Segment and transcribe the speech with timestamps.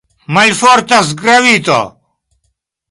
[0.37, 1.79] Malfortas gravito!